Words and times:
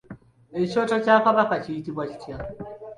Ekyoto 0.61 0.95
kya 1.03 1.15
Kabaka 1.25 1.55
kiyitibwa 1.63 2.03
kitya? 2.09 2.35